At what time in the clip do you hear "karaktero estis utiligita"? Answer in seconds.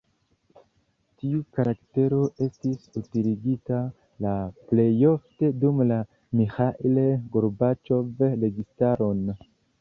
1.57-3.81